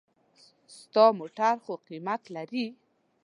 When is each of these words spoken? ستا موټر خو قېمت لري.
ستا 0.77 1.05
موټر 1.19 1.55
خو 1.63 1.73
قېمت 1.87 2.21
لري. 2.35 2.65